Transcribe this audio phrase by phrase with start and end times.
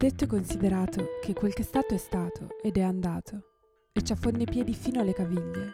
[0.00, 3.42] Detto e considerato che quel che è stato è stato ed è andato,
[3.92, 5.72] e ci affonda i piedi fino alle caviglie.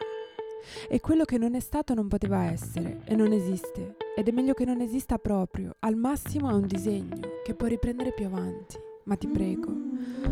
[0.88, 4.52] E quello che non è stato non poteva essere e non esiste, ed è meglio
[4.52, 8.76] che non esista proprio, al massimo è un disegno che può riprendere più avanti.
[9.04, 9.72] Ma ti prego,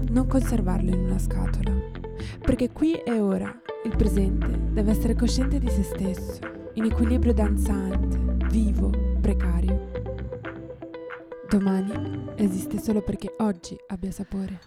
[0.08, 1.72] non conservarlo in una scatola,
[2.40, 6.40] perché qui e ora il presente deve essere cosciente di se stesso,
[6.72, 10.03] in equilibrio danzante, vivo, precario.
[11.54, 11.92] Domani
[12.34, 14.58] esiste solo perché oggi abbia sapore.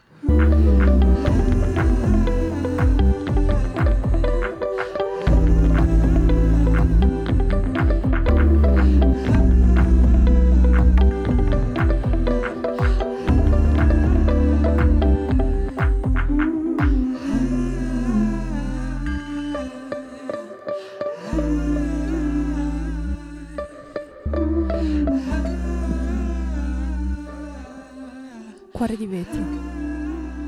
[28.78, 29.42] Cuore di vetro.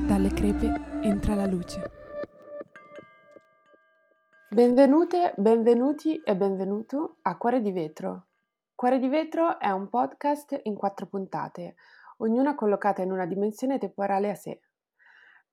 [0.06, 1.82] Dalle crepe entra la luce.
[4.52, 8.28] Benvenute, benvenuti e benvenuto a Cuore di vetro.
[8.76, 11.74] Cuore di vetro è un podcast in quattro puntate,
[12.18, 14.60] ognuna collocata in una dimensione temporale a sé.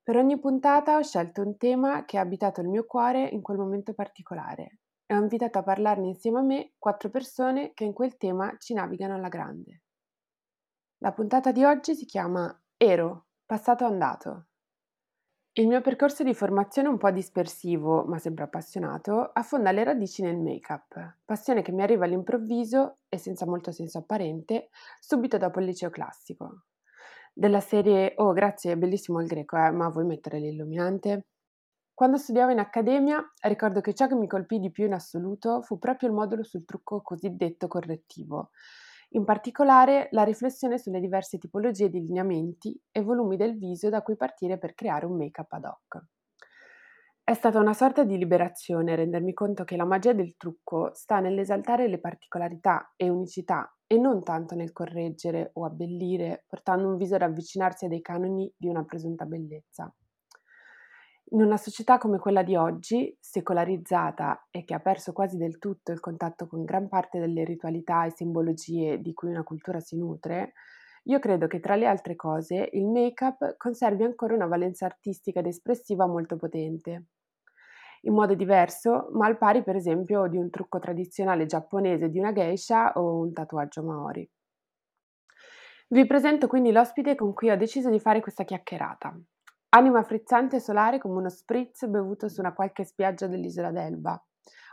[0.03, 3.57] Per ogni puntata ho scelto un tema che ha abitato il mio cuore in quel
[3.57, 8.17] momento particolare e ho invitato a parlarne insieme a me quattro persone che in quel
[8.17, 9.81] tema ci navigano alla grande.
[10.99, 14.45] La puntata di oggi si chiama Ero, passato andato.
[15.53, 20.37] Il mio percorso di formazione un po' dispersivo, ma sempre appassionato, affonda le radici nel
[20.37, 25.89] make-up, passione che mi arriva all'improvviso e senza molto senso apparente, subito dopo il liceo
[25.89, 26.65] classico.
[27.33, 31.25] Della serie Oh, grazie, è bellissimo il greco, eh, ma vuoi mettere l'illuminante?
[31.95, 35.79] Quando studiavo in accademia, ricordo che ciò che mi colpì di più in assoluto fu
[35.79, 38.51] proprio il modulo sul trucco cosiddetto correttivo,
[39.09, 44.15] in particolare la riflessione sulle diverse tipologie di lineamenti e volumi del viso da cui
[44.15, 46.05] partire per creare un make-up ad hoc.
[47.23, 51.89] È stata una sorta di liberazione rendermi conto che la magia del trucco sta nell'esaltare
[51.89, 57.23] le particolarità e unicità e non tanto nel correggere o abbellire, portando un viso ad
[57.23, 59.93] avvicinarsi a dei canoni di una presunta bellezza.
[61.31, 65.91] In una società come quella di oggi, secolarizzata e che ha perso quasi del tutto
[65.91, 70.53] il contatto con gran parte delle ritualità e simbologie di cui una cultura si nutre,
[71.03, 75.47] io credo che tra le altre cose il make-up conservi ancora una valenza artistica ed
[75.47, 77.07] espressiva molto potente.
[78.03, 82.31] In modo diverso, ma al pari per esempio di un trucco tradizionale giapponese di una
[82.31, 84.29] geisha o un tatuaggio maori.
[85.89, 89.19] Vi presento quindi l'ospite con cui ho deciso di fare questa chiacchierata.
[89.69, 94.21] Anima frizzante e solare come uno spritz bevuto su una qualche spiaggia dell'isola d'Elba.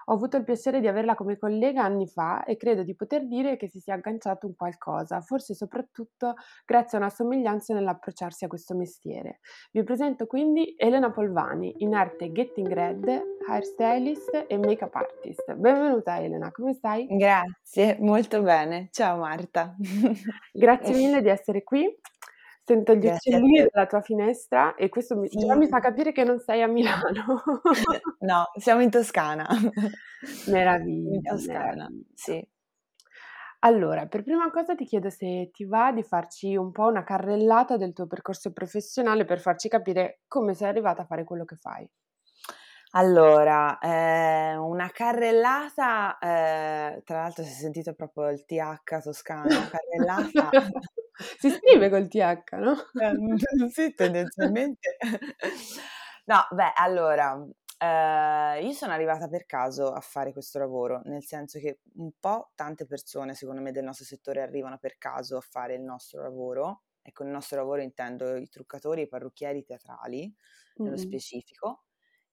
[0.07, 3.57] Ho avuto il piacere di averla come collega anni fa e credo di poter dire
[3.57, 6.35] che si sia agganciato un qualcosa, forse soprattutto
[6.67, 9.41] grazie a una somiglianza nell'approcciarsi a questo mestiere.
[9.73, 15.55] Vi presento quindi Elena Polvani, in arte Getting Red, hairstylist e make-up artist.
[15.55, 17.07] Benvenuta Elena, come stai?
[17.09, 18.89] Grazie, molto bene.
[18.93, 19.75] Ciao Marta.
[20.53, 21.91] Grazie mille di essere qui.
[22.67, 26.39] Sento gli uccellini dalla tua finestra e questo mi, già mi fa capire che non
[26.41, 27.43] sei a Milano.
[28.21, 29.47] no, siamo in Toscana.
[30.49, 31.15] Meraviglia.
[31.15, 32.05] In Toscana, meraviglia.
[32.15, 32.49] sì.
[33.61, 37.77] Allora, per prima cosa ti chiedo se ti va di farci un po' una carrellata
[37.77, 41.87] del tuo percorso professionale per farci capire come sei arrivata a fare quello che fai.
[42.93, 50.51] Allora, eh, una carrellata, eh, tra l'altro si è sentito proprio il TH toscano, carrellata.
[51.39, 52.75] si scrive col TH, no?
[52.95, 53.17] Eh,
[53.71, 54.97] sì, tendenzialmente.
[56.27, 57.47] no, beh, allora,
[57.79, 62.53] eh, io sono arrivata per caso a fare questo lavoro, nel senso che un po'
[62.55, 66.83] tante persone, secondo me, del nostro settore arrivano per caso a fare il nostro lavoro.
[67.07, 70.35] E con il nostro lavoro intendo i truccatori, i parrucchieri teatrali,
[70.77, 71.05] nello mm-hmm.
[71.05, 71.85] specifico.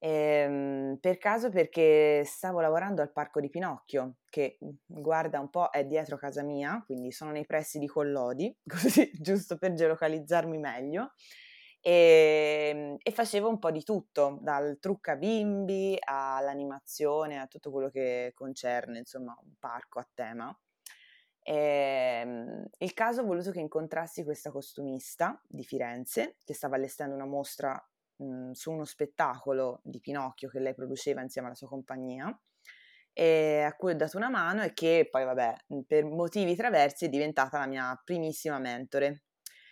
[0.03, 5.69] Ehm, per caso perché stavo lavorando al Parco di Pinocchio, che mhmm, guarda un po'
[5.69, 11.13] è dietro casa mia, quindi sono nei pressi di Collodi, così giusto per geolocalizzarmi meglio.
[11.83, 17.89] E, ehm, e, facevo un po' di tutto, dal trucca bimbi all'animazione, a tutto quello
[17.89, 20.55] che concerne, insomma, un parco a tema.
[21.43, 21.53] E,
[22.23, 27.25] ehm, il caso ha voluto che incontrassi questa costumista di Firenze che stava allestendo una
[27.25, 27.83] mostra
[28.21, 32.37] mh, su uno spettacolo di Pinocchio che lei produceva insieme alla sua compagnia
[33.13, 37.09] e a cui ho dato una mano e che poi vabbè per motivi traversi è
[37.09, 39.23] diventata la mia primissima mentore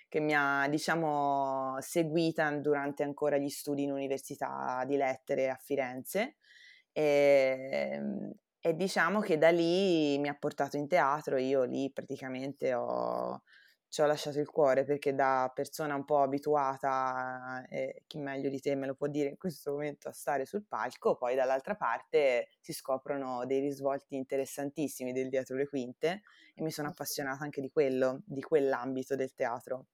[0.10, 6.38] che mi ha diciamo seguita durante ancora gli studi in università di lettere a Firenze
[6.92, 8.02] e,
[8.60, 13.44] e diciamo che da lì mi ha portato in teatro io lì praticamente ho
[13.90, 18.60] ci ho lasciato il cuore perché da persona un po' abituata, e chi meglio di
[18.60, 22.50] te me lo può dire in questo momento, a stare sul palco, poi dall'altra parte
[22.60, 26.22] si scoprono dei risvolti interessantissimi del dietro le quinte
[26.54, 29.88] e mi sono appassionata anche di quello, di quell'ambito del teatro.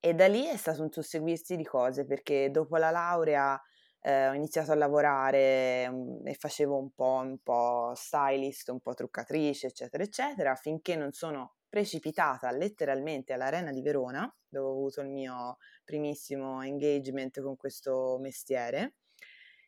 [0.00, 3.60] E da lì è stato un susseguirsi di cose perché dopo la laurea
[4.00, 8.94] eh, ho iniziato a lavorare um, e facevo un po', un po' stylist, un po'
[8.94, 15.08] truccatrice, eccetera, eccetera, finché non sono precipitata letteralmente all'Arena di Verona, dove ho avuto il
[15.08, 18.96] mio primissimo engagement con questo mestiere.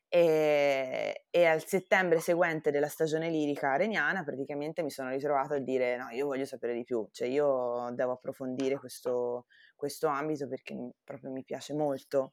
[0.06, 5.96] E, e, al settembre seguente della stagione lirica areniana praticamente mi sono ritrovata a dire
[5.96, 11.30] no, io voglio sapere di più, cioè io devo approfondire questo, questo ambito perché proprio
[11.32, 12.32] mi piace molto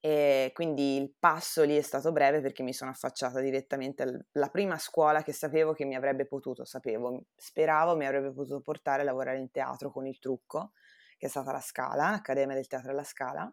[0.00, 4.02] e quindi il passo lì è stato breve perché mi sono affacciata direttamente
[4.32, 9.02] alla prima scuola che sapevo che mi avrebbe potuto, sapevo, speravo mi avrebbe potuto portare
[9.02, 10.72] a lavorare in teatro con il trucco,
[11.18, 13.52] che è stata la Scala, l'Accademia del Teatro alla Scala.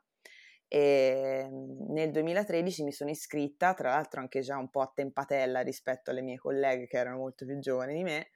[0.70, 5.60] E mhmm, nel 2013 mi sono iscritta, tra l'altro anche già un po' a tempatella
[5.62, 8.30] rispetto alle mie colleghe che erano molto più giovani di me,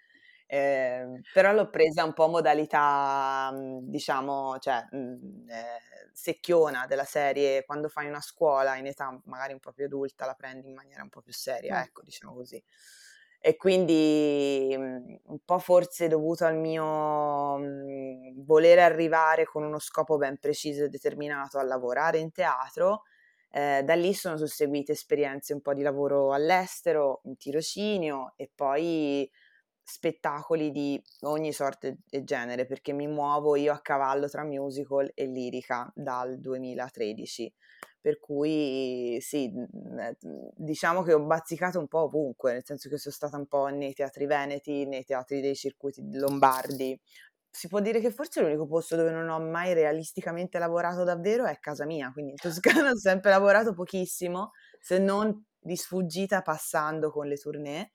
[0.54, 7.64] eh, però l'ho presa un po' modalità, mhmm, diciamo, cioè, mh, eh, secchiona della serie,
[7.64, 11.04] quando fai una scuola in età magari un po' più adulta la prendi in maniera
[11.04, 11.82] un po' più seria, mm.
[11.84, 12.62] ecco, diciamo così.
[13.40, 19.80] E quindi mhmm, un po' forse dovuto al mio mh, mhmm, voler arrivare con uno
[19.80, 23.04] scopo ben preciso e determinato a lavorare in teatro,
[23.52, 29.30] eh, da lì sono susseguite esperienze un po' di lavoro all'estero, in tirocinio e poi
[29.92, 35.26] spettacoli di ogni sorta e genere perché mi muovo io a cavallo tra musical e
[35.26, 37.54] lirica dal 2013
[38.00, 39.52] per cui sì
[40.56, 43.94] diciamo che ho bazzicato un po' ovunque nel senso che sono stata un po' nei
[43.94, 46.98] teatri veneti nei teatri dei circuiti lombardi.
[47.54, 51.60] Si può dire che forse l'unico posto dove non ho mai realisticamente lavorato davvero è
[51.60, 57.28] casa mia quindi in Toscana ho sempre lavorato pochissimo se non di sfuggita passando con
[57.28, 57.92] le tournée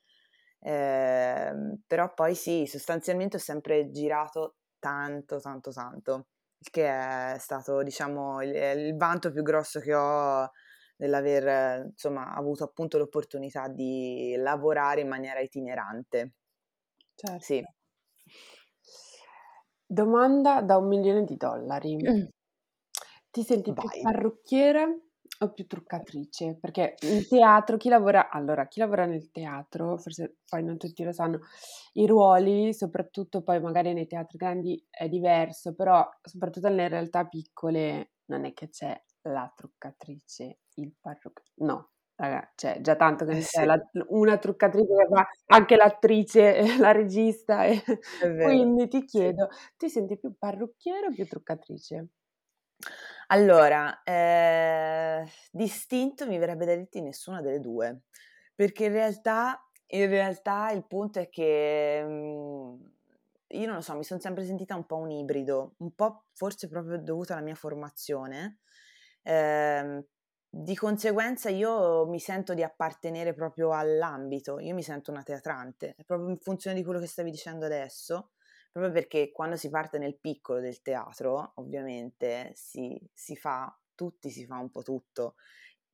[0.66, 6.26] eh, però poi sì, sostanzialmente ho sempre girato tanto, tanto, tanto,
[6.58, 10.50] che è stato, diciamo, il, il vanto più grosso che ho
[10.96, 16.32] nell'aver, insomma, avuto appunto l'opportunità di lavorare in maniera itinerante.
[17.14, 17.44] Certo.
[17.44, 17.64] Sì.
[19.86, 21.94] Domanda da un milione di dollari.
[21.94, 22.24] Mm.
[23.30, 23.86] Ti senti Vai.
[23.88, 25.05] più parrucchiere
[25.40, 30.62] o più truccatrice, perché in teatro chi lavora allora, chi lavora nel teatro, forse poi
[30.62, 31.40] non tutti lo sanno,
[31.94, 38.12] i ruoli, soprattutto poi magari nei teatri grandi è diverso, però soprattutto nelle realtà piccole
[38.26, 43.40] non è che c'è la truccatrice, il parrucchiere, no, raga, c'è già tanto che eh
[43.40, 43.78] c'è la,
[44.08, 47.82] una truccatrice che fa anche l'attrice, la regista, e
[48.20, 49.72] quindi ti chiedo, sì.
[49.76, 52.08] ti senti più parrucchiere o più truccatrice?
[53.28, 58.02] Allora, ehm, distinto mi verrebbe da dirti nessuna delle due,
[58.54, 62.90] perché in realtà in realtà il punto è che, mhmm,
[63.48, 66.68] io non lo so, mi son sempre sentita un po' un ibrido, un po' forse
[66.68, 68.58] proprio dovuta alla mia formazione,
[69.22, 70.04] ehm,
[70.48, 76.28] di conseguenza io mi sento di appartenere proprio all'ambito, io mi sento una teatrante, proprio
[76.30, 78.30] in funzione di quello che stavi dicendo adesso
[78.76, 84.44] proprio perché quando si parte nel piccolo del teatro, ovviamente si, si fa, tutti si
[84.44, 85.36] fa un po' tutto,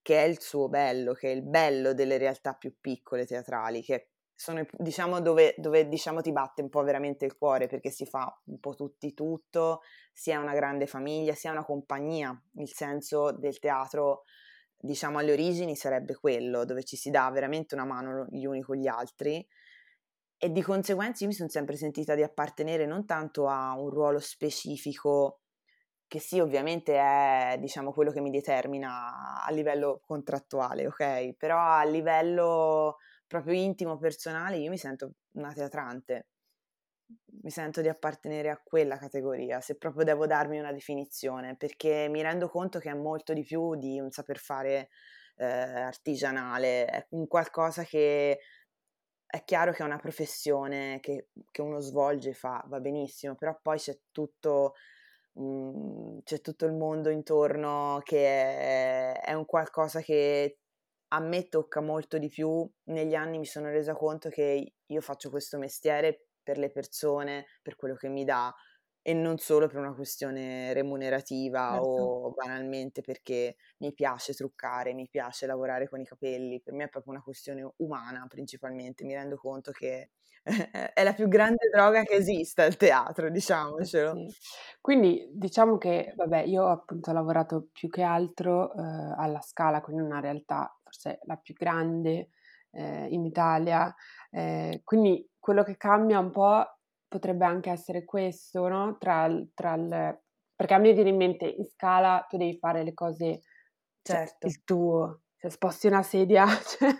[0.02, 4.08] che è il suo bello, che è il bello delle realtà più piccole teatrali, che
[4.34, 8.36] sono diciamo dove, dove diciamo ti batte un po' veramente il cuore perché si fa
[8.46, 14.24] un po' tutti tutto, sia una grande famiglia, sia una compagnia, il senso del teatro
[14.76, 18.74] diciamo alle origini sarebbe quello, dove ci si dà veramente una mano gli uni con
[18.74, 19.46] gli altri
[20.44, 24.18] e di conseguenza io mi sono sempre sentita di appartenere non tanto a un ruolo
[24.18, 25.42] specifico,
[26.08, 31.34] che sì, ovviamente è diciamo quello che mi determina a livello contrattuale, ok?
[31.37, 32.96] Però a livello
[33.28, 36.26] proprio intimo, personale, io mi sento una teatrante.
[37.42, 42.20] Mi sento di appartenere a quella categoria, se proprio devo darmi una definizione, perché mi
[42.20, 44.88] rendo conto che è molto di più di un saper fare
[45.37, 48.40] eh, artigianale, è un qualcosa che
[49.32, 53.78] è chiaro che è una professione che, che uno svolge fa, va benissimo, però poi
[53.78, 54.74] c'è tutto,
[55.34, 60.58] mh, mhmm, c'è tutto il mondo intorno che è, è un qualcosa che
[61.08, 62.70] a me tocca molto di più.
[62.84, 67.76] Negli anni mi sono resa conto che io faccio questo mestiere per le persone, per
[67.76, 68.54] quello che mi dà,
[69.02, 72.12] e non solo per una questione remunerativa certo.
[72.23, 76.88] o banalmente perché mi piace truccare, mi piace lavorare con i capelli, per me è
[76.88, 80.11] proprio una questione umana principalmente, mi rendo conto che
[80.94, 84.23] è la più grande droga che esista il teatro, diciamocelo.
[84.25, 84.35] Sì.
[84.80, 90.02] Quindi diciamo che, vabbè, io appunto ho lavorato più che altro, uhm, alla Scala, quindi
[90.02, 92.30] una realtà forse la più grande,
[92.73, 93.94] ehm, in Italia,
[94.30, 96.64] ehm, quindi quello che cambia un po'
[97.12, 100.21] potrebbe anche essere questo, no, tra tra il
[100.54, 103.40] perché a me viene in mente in Scala tu devi fare le cose,
[104.02, 104.47] cioè Certo.
[104.47, 106.90] il tuo, se sposti una sedia, cioè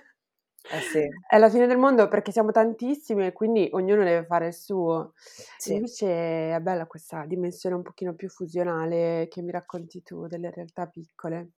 [0.71, 1.09] Eh sì.
[1.28, 5.12] è la fine del mondo perché siamo tantissimi e quindi ognuno deve fare il suo.
[5.57, 5.75] Sì.
[5.75, 10.87] Invece è bella questa dimensione un pochino più fusionale che mi racconti tu delle realtà
[10.88, 11.52] piccole.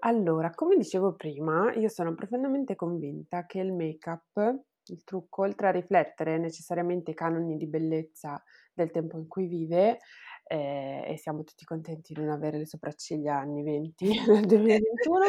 [0.00, 4.60] Allora, come dicevo prima, io sono profondamente convinta che il make-up,
[4.92, 9.98] il trucco, oltre a riflettere necessariamente i canoni di bellezza del tempo in cui vive,
[10.46, 15.26] ehm, e siamo tutti contenti di non avere le sopracciglia anni '20 nel 2021,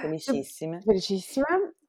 [0.00, 0.84] Felicissime.
[0.84, 1.46] felicissima,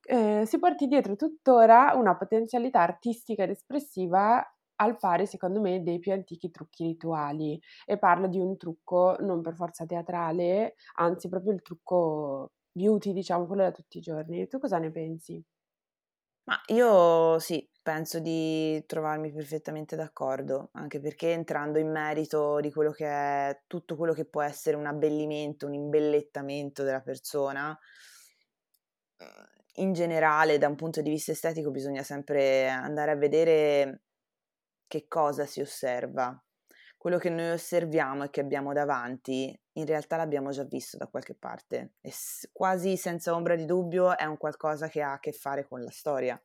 [0.07, 4.43] ehm, si porti dietro tuttora una potenzialità artistica ed espressiva
[4.79, 7.59] al pari, secondo me, dei più antichi trucchi rituali.
[7.85, 13.45] E parlo di un trucco non per forza teatrale, anzi proprio il trucco beauty, diciamo,
[13.47, 14.47] quello da tutti i giorni.
[14.47, 15.43] Tu cosa ne pensi?
[16.47, 22.91] Ma io sì, penso di trovarmi perfettamente d'accordo, anche perché entrando in merito di quello
[22.91, 27.77] che è tutto quello che può essere un abbellimento, un imbellettamento della persona,
[29.17, 29.45] mhmm,
[29.79, 34.01] in generale da un punto di vista estetico bisogna sempre andare a vedere
[34.87, 36.41] che cosa si osserva.
[36.97, 41.35] Quello che noi osserviamo e che abbiamo davanti, in realtà l'abbiamo già visto da qualche
[41.35, 42.11] parte e
[42.51, 45.91] quasi senza ombra di dubbio è un qualcosa che ha a che fare con la
[45.91, 46.39] storia.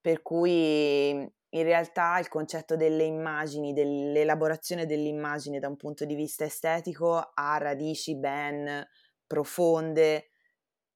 [0.00, 6.44] Per cui in realtà il concetto delle immagini, dell'elaborazione dell'immagine da un punto di vista
[6.44, 8.84] estetico ha radici ben
[9.26, 10.30] profonde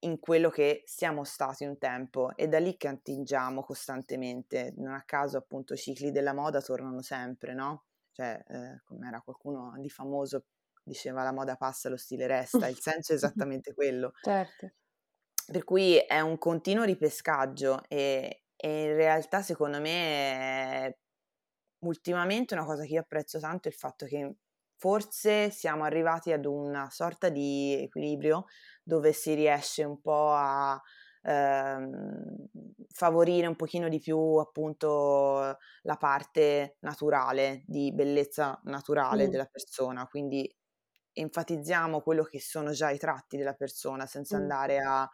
[0.01, 4.75] in quello che siamo stati un tempo e da lì che attingiamo costantemente.
[4.77, 7.85] Non a caso appunto i cicli della moda tornano sempre, no?
[8.11, 10.47] Cioè, eh, come era qualcuno di famoso
[10.87, 14.13] diceva la moda passa, lo stile resta, il senso è esattamente quello.
[14.27, 14.73] Certo.
[15.49, 20.99] Per cui è un continuo ripescaggio e, e in realtà secondo me
[21.81, 24.37] ultimamente una cosa che io apprezzo tanto è il fatto che
[24.77, 28.47] forse siamo arrivati ad una sorta di equilibrio
[28.83, 30.81] dove si riesce un po' a
[31.23, 32.47] ehm,
[32.93, 39.29] favorire un pochino di più appunto la parte naturale, di bellezza naturale Mm.
[39.29, 40.53] della persona, quindi
[41.17, 44.41] enfatizziamo quello che sono già i tratti della persona senza Mm.
[44.41, 45.09] andare a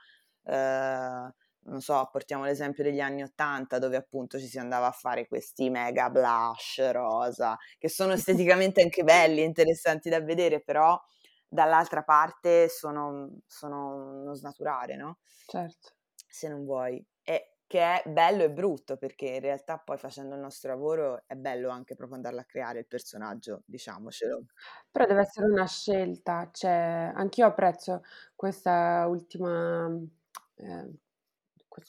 [0.44, 5.28] eh, non so, portiamo l'esempio degli anni Ottanta dove appunto ci si andava a fare
[5.28, 11.00] questi mega blush rosa, che sono esteticamente anche belli, interessanti da vedere, però
[11.49, 15.18] dall'altra parte sono, sono uno snaturare, no?
[15.47, 15.94] Certo.
[16.28, 17.04] Se non vuoi.
[17.23, 21.35] E che è bello e brutto, perché in realtà poi facendo il nostro lavoro è
[21.37, 24.45] bello anche proprio andarla a creare il personaggio, diciamocelo.
[24.91, 28.02] Però deve essere una scelta, cioè anch'io apprezzo
[28.35, 29.88] questa ultima,
[30.55, 30.99] quest'ultimo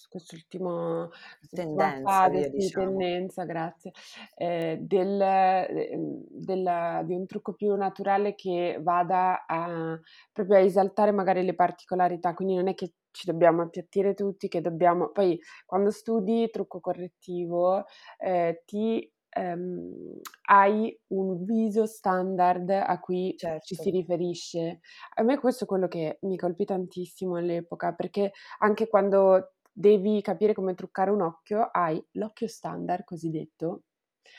[0.10, 1.10] quest'ultima
[1.54, 3.06] Tendenza, fase, diciamo.
[3.06, 3.92] tendenza, grazie,
[4.38, 10.00] ehm, del ehm, del di un trucco più naturale che vada a
[10.32, 14.62] proprio a esaltare magari le particolarità, quindi non è che ci dobbiamo appiattire tutti, che
[14.62, 17.86] dobbiamo poi quando studi trucco correttivo,
[18.18, 24.80] ehm, ti ehm, hai un viso standard a cui ci si Certo, riferisce.
[25.16, 30.54] A me questo è quello che mi colpì tantissimo all'epoca, perché anche quando devi capire
[30.54, 33.84] come truccare un occhio, hai l'occhio standard cosiddetto,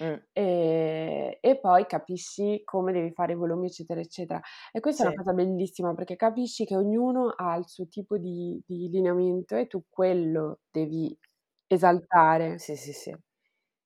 [0.00, 4.41] mm, ehm, e poi capisci come devi fare i volumi, eccetera, eccetera.
[4.73, 5.17] E questa è una sì.
[5.17, 9.85] cosa bellissima, perché capisci che ognuno ha il suo tipo di di lineamento e tu
[9.88, 11.17] quello devi
[11.67, 12.59] esaltare.
[12.59, 13.14] Sì, sì, sì.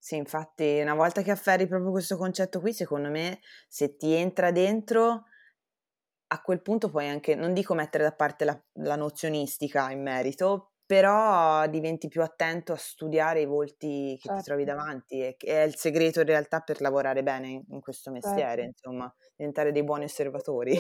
[0.01, 4.51] Sì, infatti una volta che afferri proprio questo concetto qui, secondo me, se ti entra
[4.53, 5.25] dentro,
[6.31, 10.73] a quel punto puoi anche, non dico mettere da parte la, la nozionistica in merito,
[10.89, 15.49] però diventi più attento a studiare i volti che ti trovi Certo, davanti e che
[15.63, 18.75] è il segreto in realtà per lavorare bene in, in questo mestiere, certo.
[18.75, 20.79] insomma, diventare dei buoni osservatori.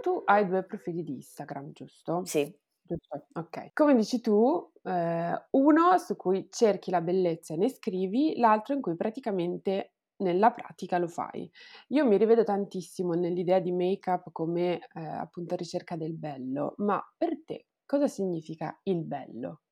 [0.00, 2.32] Tu hai 2 profili di Instagram, giusto?
[2.32, 3.70] Sì, Giusto, okay.
[3.72, 8.80] Come dici tu, ehm, uno su cui cerchi la bellezza e ne scrivi, l'altro in
[8.80, 11.50] cui praticamente nella pratica lo fai.
[11.88, 17.42] Io mi rivedo tantissimo nell'idea di make-up come, ehm, appunto ricerca del bello, ma per
[17.44, 19.62] te cosa significa il bello?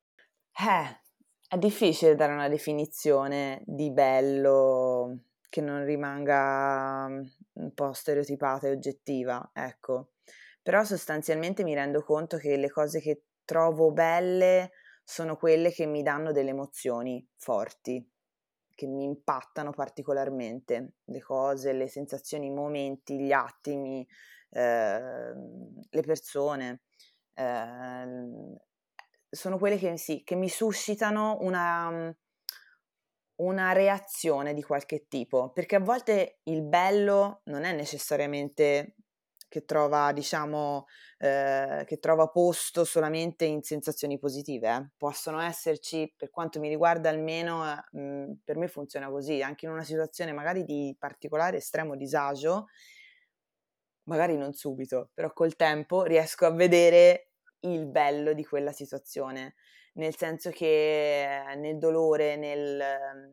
[0.51, 1.01] Eh,
[1.47, 7.23] è difficile dare una definizione di bello che non rimanga mm,
[7.53, 10.15] un po' stereotipata e oggettiva, ecco.
[10.61, 14.73] Però sostanzialmente mi rendo conto che le cose che trovo belle
[15.05, 18.05] sono quelle che mi danno delle emozioni forti,
[18.75, 24.05] che mi impattano particolarmente, le cose, le sensazioni, i momenti, gli attimi,
[24.51, 25.33] eh,
[25.89, 26.81] le persone.
[27.39, 28.57] Eh,
[29.31, 32.13] sono quelle che, sì, che mi suscitano una,
[33.37, 38.95] una reazione di qualche tipo, perché a volte il bello non è necessariamente
[39.49, 40.87] che trova, diciamo,
[41.19, 44.69] eh, che trova posto solamente in sensazioni positive.
[44.69, 44.89] Eh.
[44.97, 49.73] Possono esserci, per quanto mi riguarda almeno, eh, mh, per me funziona così, anche in
[49.73, 52.67] una situazione magari di particolare estremo disagio,
[54.05, 57.28] magari non subito, però col tempo riesco a vedere
[57.61, 59.55] il bello di quella situazione,
[59.95, 63.31] nel senso che nel dolore, nel,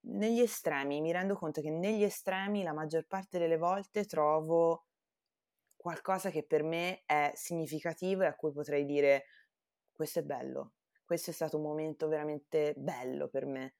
[0.00, 4.86] negli estremi, mi rendo conto che negli estremi la maggior parte delle volte trovo
[5.76, 9.24] qualcosa che per me è significativo e a cui potrei dire
[9.92, 10.74] questo è bello,
[11.04, 13.74] questo è stato un momento veramente bello per me,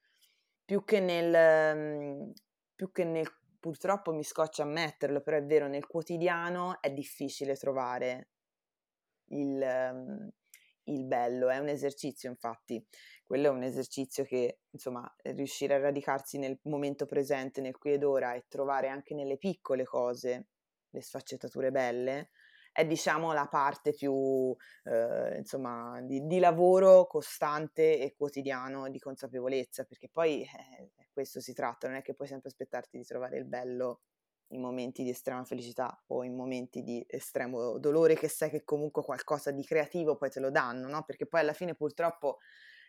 [0.64, 2.32] più che nel, mhmm,
[2.74, 3.26] più che nel
[3.60, 8.30] purtroppo mi scoccia ammetterlo, però è vero, nel quotidiano è difficile trovare
[9.30, 10.30] il, um,
[10.84, 12.84] il bello, è un esercizio infatti,
[13.24, 18.04] quello è un esercizio che insomma riuscire a radicarsi nel momento presente, nel qui ed
[18.04, 20.48] ora e trovare anche nelle piccole cose
[20.90, 22.30] le sfaccettature belle,
[22.72, 29.84] è diciamo la parte più eh, insomma di, di, lavoro costante e quotidiano di consapevolezza
[29.84, 33.44] perché poi eh, questo si tratta non è che puoi sempre aspettarti di trovare il
[33.44, 34.02] bello
[34.50, 39.02] in momenti di estrema felicità o in momenti di estremo dolore che sai che comunque
[39.02, 42.38] qualcosa di creativo poi te lo danno no perché poi alla fine purtroppo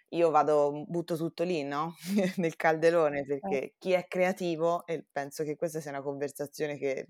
[0.10, 1.96] io vado, butto tutto lì, no?
[2.38, 7.08] Nel calderone, perché chi è creativo, e penso che questa sia una conversazione che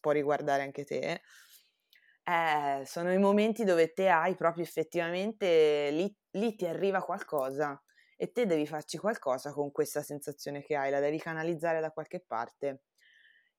[0.00, 1.20] può riguardare anche te,
[2.24, 7.80] eh, sono i momenti dove te hai proprio effettivamente, lì, lì ti arriva qualcosa
[8.16, 12.20] e te devi farci qualcosa con questa sensazione che hai, la devi canalizzare da qualche
[12.26, 12.82] parte.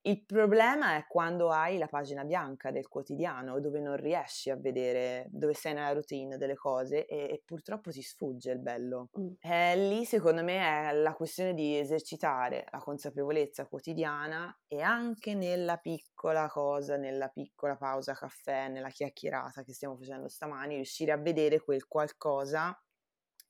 [0.07, 5.25] Il problema è quando hai la pagina bianca del quotidiano dove non riesci a vedere,
[5.31, 9.09] dove sei nella routine delle cose e, e purtroppo ti sfugge il bello.
[9.19, 9.29] Mm.
[9.39, 15.77] Eh, lì secondo me è la questione di esercitare la consapevolezza quotidiana e anche nella
[15.77, 21.59] piccola cosa, nella piccola pausa caffè, nella chiacchierata che stiamo facendo stamani, riuscire a vedere
[21.59, 22.79] quel qualcosa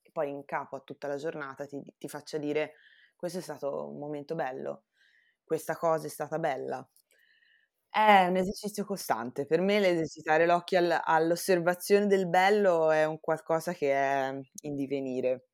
[0.01, 2.75] e poi in capo a tutta la giornata ti, ti faccia dire
[3.13, 4.85] questo è stato un momento bello
[5.45, 6.87] questa cosa è stata bella.
[7.89, 9.47] È un esercizio costante.
[9.47, 15.47] Per me l'esercitare l'occhio al all'osservazione del bello è un qualcosa che è in divenire.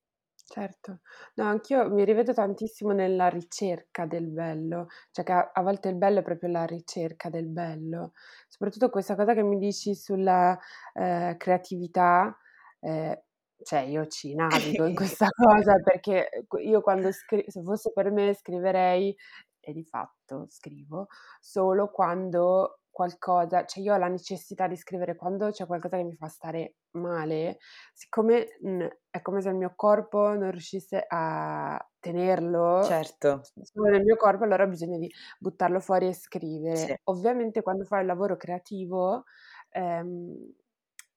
[0.43, 0.99] Certo.
[1.35, 5.95] No, anch'io mi rivedo tantissimo nella ricerca del bello, cioè che a a volte il
[5.95, 8.11] bello è proprio la ricerca del bello.
[8.49, 10.57] Soprattutto questa cosa che mi dici sulla,
[10.93, 12.37] ehm, creatività,
[12.81, 13.17] ehm,
[13.63, 18.33] cioè io ci navigo in questa cosa perché, io quando scri se fosse per me
[18.33, 19.15] scriverei
[19.61, 21.07] e di fatto scrivo
[21.39, 26.15] solo quando qualcosa, cioè io ho la necessità di scrivere quando c'è qualcosa che mi
[26.15, 27.57] fa stare male,
[27.93, 33.41] siccome mh, è come se il mio corpo non riuscisse a tenerlo certo.
[33.61, 36.75] solo nel mio corpo, allora ho bisogno di buttarlo fuori e scrivere.
[36.75, 36.95] Sì.
[37.05, 39.23] Ovviamente quando fai il lavoro creativo
[39.69, 40.53] ehm,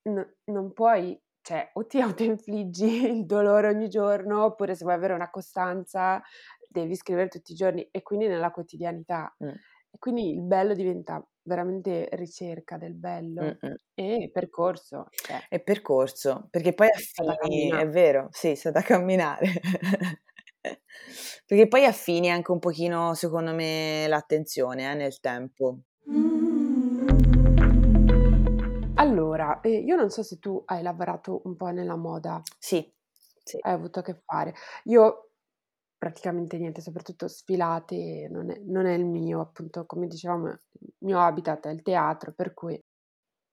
[0.04, 5.14] n- non puoi cioè o ti autoinfliggi il dolore ogni giorno oppure se vuoi avere
[5.14, 6.22] una costanza
[6.80, 9.34] devi scrivere tutti i giorni e quindi nella quotidianità.
[9.42, 9.48] Mm.
[9.48, 13.74] E quindi il bello diventa veramente ricerca del bello Mm-mm.
[13.94, 15.06] e percorso.
[15.10, 15.46] Cioè.
[15.48, 19.46] E percorso, perché poi affini, è vero, sì, c'è da camminare.
[21.46, 25.78] perché poi affini anche un pochino, secondo me, l'attenzione eh, nel tempo.
[28.96, 32.42] Allora, eh, io non so se tu hai lavorato un po' nella moda.
[32.58, 32.92] Sì,
[33.44, 33.58] sì.
[33.60, 34.54] Hai avuto a che fare.
[34.84, 35.33] Io
[36.04, 40.58] praticamente niente, soprattutto sfilate non è, non è il mio, appunto, come dicevamo, il
[40.98, 42.78] mio habitat è il teatro, per cui...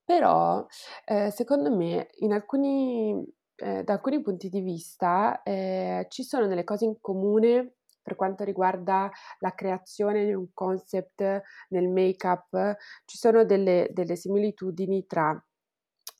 [0.04, 0.66] Però,
[1.06, 3.24] eh, secondo me, in alcuni,
[3.56, 8.44] eh, da alcuni punti di vista, eh, ci sono delle cose in comune per quanto
[8.44, 11.22] riguarda la creazione di un concept
[11.68, 15.42] nel make-up, ci sono delle, delle similitudini tra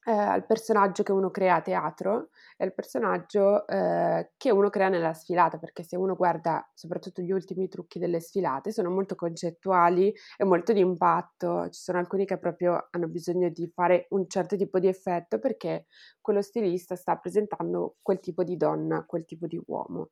[0.04, 4.88] eh, al personaggio che uno crea a teatro e al personaggio eh, che uno crea
[4.88, 10.12] nella sfilata, perché se uno guarda soprattutto gli ultimi trucchi delle sfilate sono molto concettuali
[10.36, 14.56] e molto di impatto, ci sono alcuni che proprio hanno bisogno di fare un certo
[14.56, 15.86] tipo di effetto perché
[16.20, 20.08] quello stilista sta presentando quel tipo di donna, quel tipo di uomo.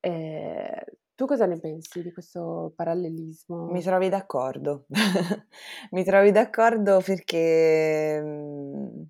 [0.00, 3.66] Eh, tu cosa ne pensi di questo parallelismo?
[3.70, 4.86] Mi trovi d'accordo.
[5.90, 9.06] Mi trovi d'accordo perché um,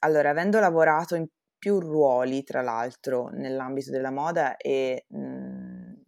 [0.00, 1.26] allora, avendo lavorato in
[1.58, 6.02] più ruoli, tra l'altro, nell'ambito della moda e mh, mhmm,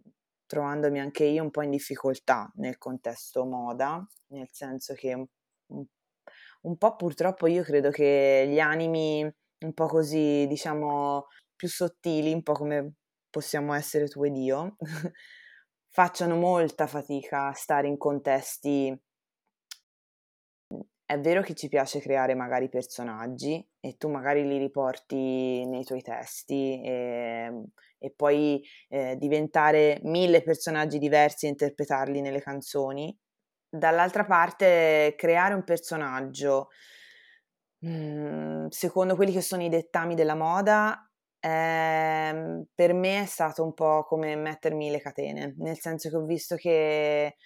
[0.46, 5.26] trovandomi anche io un po' in difficoltà nel contesto moda, nel senso che un,
[6.62, 9.22] un po' purtroppo io credo che gli animi
[9.62, 12.94] un po' così, diciamo, più sottili, un po' come
[13.30, 14.76] possiamo essere tu ed io,
[15.88, 18.98] facciano molta fatica a stare in contesti
[21.10, 26.02] è vero che ci piace creare magari personaggi e tu magari li riporti nei tuoi
[26.02, 26.90] testi e,
[27.48, 27.64] ehm,
[27.98, 33.12] e poi eh, diventare mille personaggi diversi e interpretarli nelle canzoni.
[33.68, 36.68] Dall'altra parte, creare un personaggio
[37.80, 41.09] mh, secondo quelli che sono i dettami della moda
[41.40, 46.24] eh, per me è stato un po' come mettermi le catene, nel senso che ho
[46.24, 47.36] visto che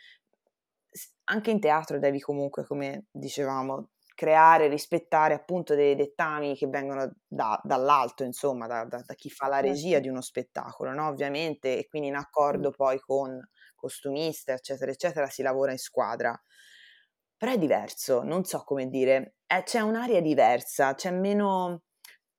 [1.25, 7.61] anche in teatro devi comunque, come dicevamo, creare, rispettare appunto dei dettami che vengono da,
[7.63, 10.03] dall'alto, insomma, da, da, da, chi fa la regia certo.
[10.03, 11.09] di uno spettacolo, no?
[11.09, 13.41] Ovviamente, e quindi in accordo poi con
[13.75, 16.41] costumista, eccetera, eccetera, si lavora in squadra.
[17.37, 21.83] Però è diverso, non so come dire, è, c'è un'area diversa, c'è meno,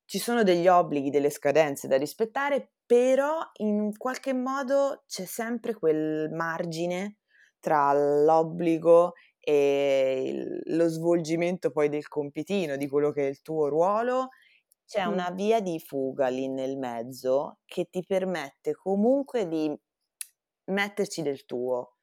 [0.05, 6.29] ci sono degli obblighi, delle scadenze da rispettare, però in qualche modo c'è sempre quel
[6.31, 7.17] margine
[7.59, 14.29] tra l'obbligo e lo svolgimento poi del compitino, di quello che è il tuo ruolo,
[14.85, 19.75] c'è una via di fuga lì nel mezzo che ti permette comunque di
[20.65, 21.94] metterci del tuo.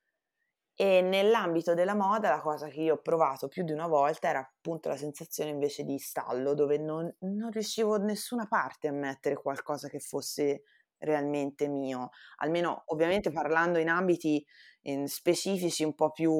[0.75, 4.41] E nell'ambito della moda la cosa che io ho provato più di una volta era
[4.41, 9.35] appunto la sensazione invece di stallo, dove non, non riuscivo da nessuna parte a mettere
[9.37, 10.63] qualcosa che fosse
[10.99, 14.45] realmente mio, almeno ovviamente parlando in ambiti
[14.83, 16.33] in specifici un po' più,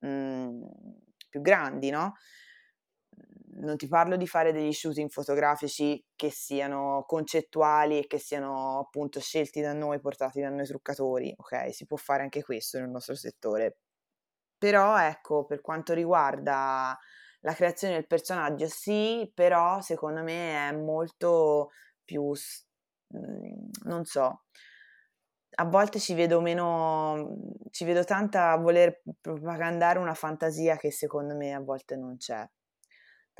[0.00, 0.68] mh, mhmm,
[1.28, 2.14] più grandi, no?
[3.62, 9.20] Non ti parlo di fare degli shooting fotografici che siano concettuali e che siano appunto
[9.20, 11.74] scelti da noi, portati da noi truccatori, ok?
[11.74, 13.78] Si può fare anche questo nel nostro settore.
[14.58, 16.98] Però ecco, per quanto riguarda
[17.40, 21.70] la creazione del personaggio, sì, però secondo me è molto
[22.04, 22.32] più,
[23.08, 24.44] mhmm, non so,
[25.56, 27.36] a volte ci vedo meno,
[27.70, 32.44] ci vedo tanta voler propagandare una fantasia che secondo me a volte non c'è.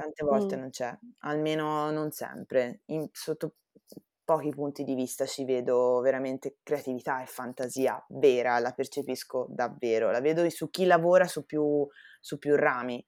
[0.01, 0.61] Tante volte mm.
[0.61, 2.81] non c'è, almeno non sempre.
[2.87, 3.57] In, sotto
[4.25, 10.11] pochi punti di vista ci vedo veramente creatività e fantasia vera, la percepisco davvero.
[10.11, 11.87] La vedo su chi lavora su più,
[12.21, 13.05] su più rami,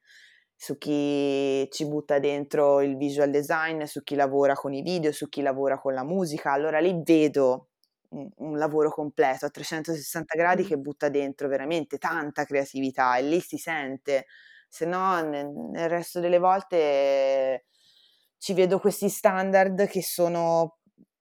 [0.55, 5.29] su chi ci butta dentro il visual design, su chi lavora con i video, su
[5.29, 6.53] chi lavora con la musica.
[6.53, 7.69] Allora lì vedo
[8.11, 13.59] un, lavoro completo a 360 gradi che butta dentro veramente tanta creatività e lì si
[13.59, 14.27] sente,
[14.73, 17.67] se no nel, nel resto delle volte
[18.39, 20.79] ci vedo questi standard che sono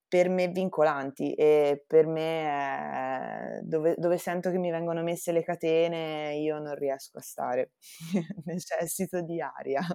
[0.08, 6.34] per me vincolanti e per me dove, dove, sento che mi vengono messe le catene
[6.36, 7.72] io non riesco a stare,
[8.44, 9.86] necessito di aria.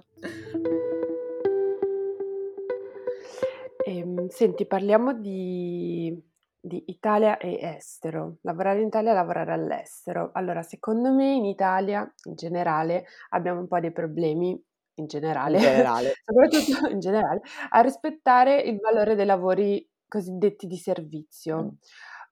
[3.84, 6.27] Ehm, senti, parliamo di
[6.68, 8.36] di Italia e estero.
[8.42, 10.30] Lavorare in Italia e lavorare all'estero.
[10.34, 14.62] Allora, secondo me in Italia, in generale, abbiamo un po' dei problemi,
[14.94, 16.12] in generale, In generale.
[16.24, 21.62] soprattutto in generale, a rispettare il valore dei lavori cosiddetti di servizio.
[21.62, 21.76] Mh.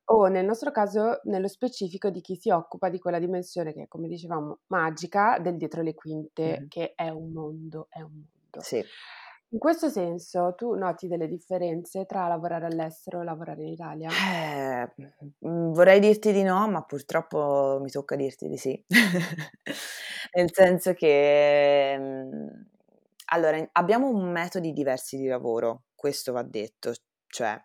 [0.09, 4.07] O nel nostro caso, nello specifico di chi si occupa di quella dimensione che, come
[4.09, 6.69] dicevamo, magica del dietro le quinte, Mh-mh.
[6.69, 8.61] che è un mondo, è un mondo.
[8.61, 8.83] Sì.
[9.53, 14.19] In questo senso, tu noti delle differenze tra lavorare all'estero e lavorare in Italia?
[14.19, 14.89] Eh,
[15.41, 18.85] mhmm, vorrei dirti di no, ma purtroppo mi tocca dirti di sì.
[20.35, 22.67] Nel senso che, mhmm,
[23.27, 26.93] allora, abbiamo metodi diversi di lavoro, questo va detto,
[27.27, 27.61] cioè,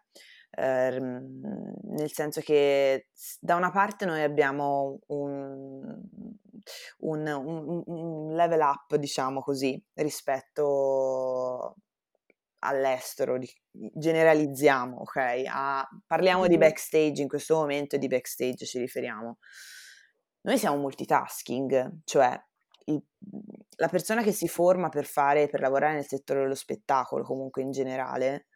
[0.52, 3.08] ehm, nel senso che
[3.40, 6.00] da una parte noi abbiamo un
[7.00, 11.76] un, un, un level up, diciamo così, rispetto
[12.60, 13.40] all'estero,
[13.72, 15.44] generalizziamo, ok?
[15.48, 19.40] A, parliamo di backstage in questo momento e di backstage ci riferiamo.
[20.42, 22.40] Noi siamo multitasking, cioè
[22.86, 23.04] il,
[23.78, 27.72] la persona che si forma per fare, per lavorare nel settore dello spettacolo, comunque in
[27.72, 28.48] generale,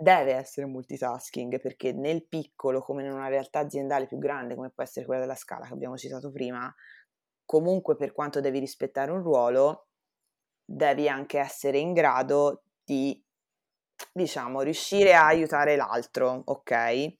[0.00, 4.84] deve essere multitasking perché nel piccolo, come in una realtà aziendale più grande, come può
[4.84, 6.72] essere quella della Scala che abbiamo citato prima,
[7.44, 9.88] comunque per quanto devi rispettare un ruolo,
[10.64, 13.20] devi anche essere in grado di,
[14.12, 17.14] diciamo, riuscire a aiutare l'altro, ok?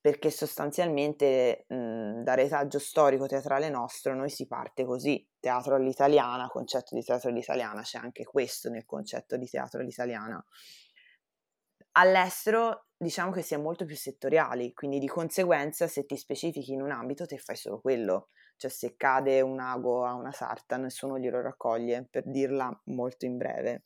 [0.00, 6.94] Perché sostanzialmente mh, da retaggio storico teatrale nostro noi si parte così, teatro all'italiana, concetto
[6.94, 10.44] di teatro all'italiana, c'è anche questo nel concetto di teatro all'italiana.
[11.96, 16.82] All'estero diciamo che si è molto più settoriali, quindi di conseguenza se ti specifichi in
[16.82, 21.18] un ambito te fai solo quello, cioè se cade un ago a una sarta nessuno
[21.18, 23.84] glielo raccoglie, per dirla molto in breve,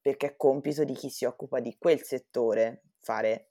[0.00, 3.46] perché è compito di chi si occupa di quel settore fare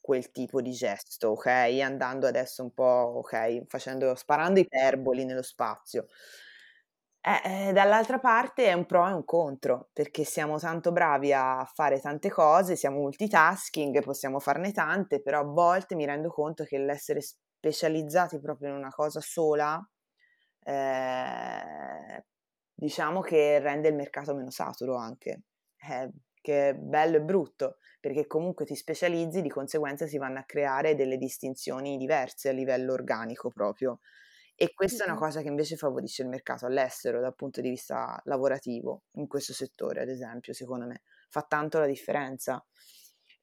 [0.00, 1.46] quel tipo di gesto, ok?
[1.82, 6.06] Andando adesso un po', ok, facendo, sparando iperboli nello spazio.
[7.24, 11.64] Eh, eh, dall'altra parte è un pro e un contro, perché siamo tanto bravi a
[11.72, 16.78] fare tante cose, siamo multitasking, possiamo farne tante, però a volte mi rendo conto che
[16.78, 19.80] l'essere specializzati proprio in una cosa sola,
[20.64, 22.24] eh,
[22.74, 25.42] diciamo che rende il mercato meno saturo anche,
[25.88, 30.44] eh, che è bello e brutto, perché comunque ti specializzi, di conseguenza si vanno a
[30.44, 34.00] creare delle distinzioni diverse a livello organico proprio.
[34.62, 38.20] E questa è una cosa che invece favorisce il mercato all'estero dal punto di vista
[38.26, 42.64] lavorativo, in questo settore ad esempio, secondo me, fa tanto la differenza.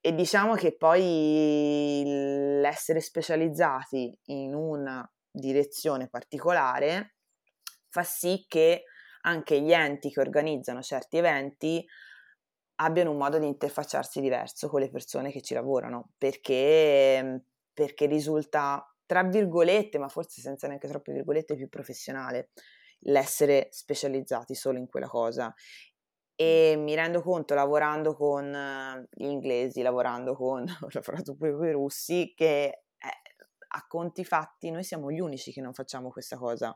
[0.00, 7.16] E diciamo che poi l'essere specializzati in una direzione particolare
[7.90, 8.84] fa sì che
[9.20, 11.86] anche gli enti che organizzano certi eventi
[12.76, 18.89] abbiano un modo di interfacciarsi diverso con le persone che ci lavorano, perché, perché risulta
[19.10, 22.50] tra virgolette, ma forse senza neanche troppe virgolette, più professionale
[23.00, 25.52] l'essere specializzati solo in quella cosa.
[26.36, 31.72] E mi rendo conto, lavorando con gli inglesi, lavorando con, ho lavorato pure con i
[31.72, 32.82] russi, che eh,
[33.72, 36.72] a conti fatti noi siamo gli unici che non facciamo questa cosa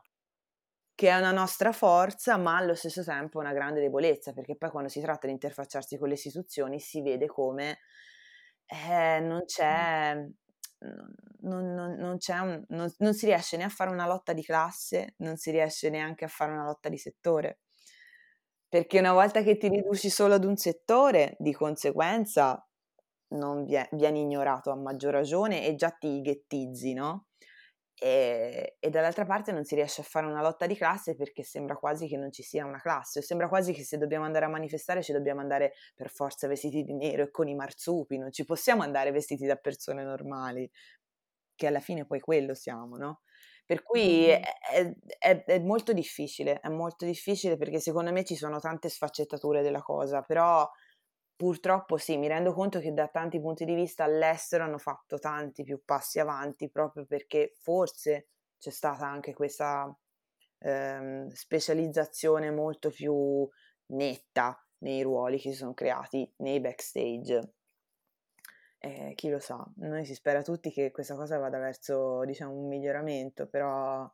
[0.93, 4.89] che è una nostra forza, ma allo stesso tempo una grande debolezza, perché poi quando
[4.89, 7.79] si tratta di interfacciarsi con le istituzioni si vede come
[8.65, 10.25] eh, non c'è
[10.79, 12.65] non, non, non, un,
[12.97, 16.29] non, si riesce né a fare una lotta di classe, non si riesce neanche a
[16.29, 17.59] fare una lotta di settore.
[18.67, 22.67] Perché una volta che ti riduci solo ad un settore, di conseguenza
[23.29, 27.27] non viene, vieni ignorato a maggior ragione e già ti ghettizzi, no?
[27.97, 31.77] E, e, dall'altra parte non si riesce a fare una lotta di classe perché sembra
[31.77, 35.01] quasi che non ci sia una classe, sembra quasi che se dobbiamo andare a manifestare
[35.01, 38.83] ci dobbiamo andare per forza vestiti di nero e con i marsupi, non ci possiamo
[38.83, 40.69] andare vestiti da persone normali,
[41.55, 43.21] che alla fine poi quello siamo, no?
[43.65, 44.41] Per cui è,
[45.17, 49.81] è, è, molto difficile, è molto difficile perché secondo me ci sono tante sfaccettature della
[49.81, 50.69] cosa, però
[51.37, 55.63] Purtroppo sì, mi rendo conto che da tanti punti di vista all'estero hanno fatto tanti
[55.63, 59.93] più passi avanti proprio perché forse c'è stata anche questa
[60.59, 63.47] ehm, specializzazione molto più
[63.87, 67.53] netta nei ruoli che si sono creati nei backstage.
[68.79, 72.67] Eh, chi lo sa, noi si spera tutti che questa cosa vada verso diciamo un
[72.67, 74.09] miglioramento, però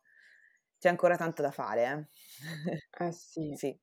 [0.81, 2.09] c'è ancora tanto da fare,
[2.65, 2.79] eh.
[2.99, 3.57] Eh sì.
[3.61, 3.77] sì.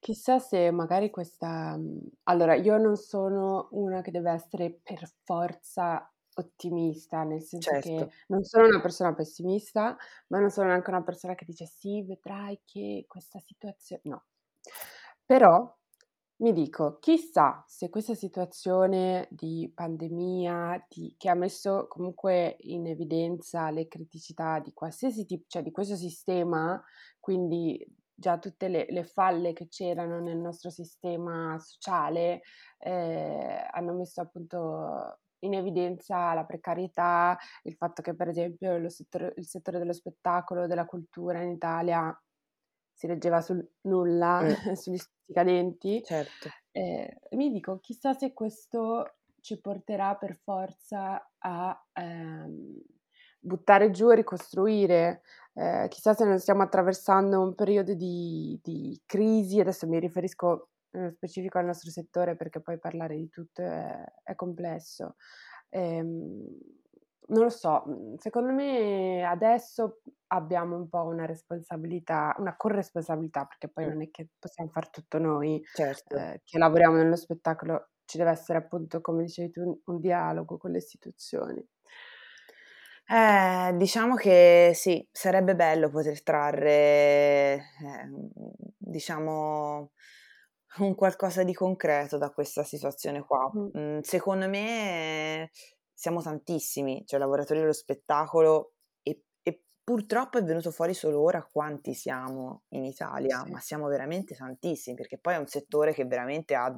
[0.00, 6.08] Chissà se magari questa mhmm, allora io non sono una che deve essere per forza
[6.36, 8.14] ottimista, nel senso che Certo.
[8.28, 9.96] non sono una persona pessimista,
[10.28, 14.24] ma non sono neanche una persona che dice: "Sì, vedrai che questa situazio" no.
[15.30, 15.74] Però
[16.38, 23.70] mi dico, chissà se questa situazione di pandemia, di che ha messo comunque in evidenza
[23.70, 26.82] le criticità di qualsiasi tipo cioè di questo sistema,
[27.20, 27.84] quindi
[28.16, 32.42] già tutte le le falle che c'erano nel nostro sistema sociale,
[32.78, 39.46] ehm, hanno messo appunto in evidenza la precarietà, il fatto che per esempio settore il
[39.46, 42.16] settore dello spettacolo, della cultura in Italia
[42.94, 44.54] si reggeva sul nulla, Mh.
[44.74, 46.04] sugli stuzzicadenti.
[46.08, 46.54] Certo.
[46.72, 52.78] Ehm, e mi dico, chissà se questo ci porterà per forza a, ehm,
[53.40, 55.22] buttare giù e ricostruire.
[55.54, 61.10] Ehm, chissà se non stiamo attraversando un periodo di di crisi, adesso mi riferisco nello
[61.10, 65.16] specifico al nostro settore perché poi parlare di tutto è è complesso.
[65.70, 66.58] Ehm,
[67.28, 73.68] non lo so, mhmm, secondo me adesso abbiamo un po' una responsabilità, una corresponsabilità, perché
[73.68, 76.16] poi non è che possiamo far tutto noi, Certo.
[76.16, 80.56] ehm, che lavoriamo nello spettacolo, ci deve essere appunto, come dicevi tu, un un dialogo
[80.58, 81.66] con le istituzioni.
[83.06, 88.30] Eh, diciamo che sì, sarebbe bello poter trarre, ehm,
[88.78, 89.92] diciamo,
[90.78, 93.46] un qualcosa di concreto da questa situazione qua.
[93.52, 93.70] Mh.
[93.72, 95.50] Mhmm, secondo me
[95.94, 101.94] siamo tantissimi, cioè lavoratori dello spettacolo e e purtroppo è venuto fuori solo ora quanti
[101.94, 103.50] siamo in Italia, Sì.
[103.50, 106.74] ma siamo veramente tantissimi, perché poi è un settore che veramente ha,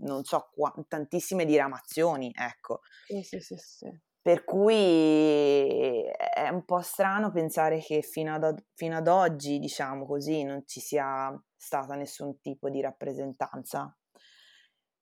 [0.00, 2.80] non so qua tantissime diramazioni, ecco.
[3.02, 4.00] Sì, sì, sì, sì.
[4.22, 10.42] Per cui è un po' strano pensare che fino ad fino ad oggi, diciamo così,
[10.44, 13.94] non ci sia stata nessun tipo di rappresentanza.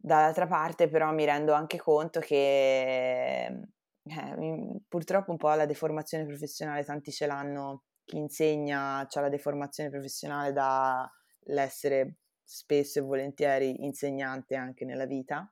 [0.01, 6.85] Dall'altra parte però mi rendo anche conto che eh, purtroppo un po' la deformazione professionale,
[6.85, 14.85] tanti ce l'hanno, chi insegna ha la deformazione professionale dall'essere spesso e volentieri insegnante anche
[14.85, 15.51] nella vita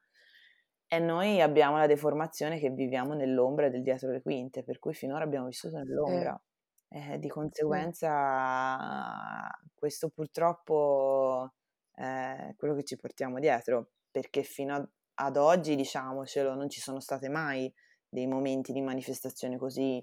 [0.89, 5.25] e noi abbiamo la deformazione che viviamo nell'ombra del dietro le quinte, per cui finora
[5.25, 6.41] abbiamo vissuto nell'ombra.
[6.89, 11.53] Eh, di conseguenza questo purtroppo
[11.93, 17.29] è quello che ci portiamo dietro, perché fino ad oggi, diciamocelo, non ci sono state
[17.29, 17.71] mai
[18.09, 20.03] dei momenti di manifestazione così